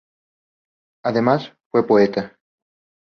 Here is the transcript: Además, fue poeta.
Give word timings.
Además, 1.05 1.53
fue 1.69 1.85
poeta. 1.85 2.35